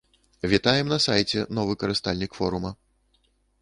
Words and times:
Вітаем 0.53 0.87
на 0.93 0.97
сайце, 1.05 1.45
новы 1.61 1.79
карыстальнік 1.85 2.31
форума! 2.43 2.77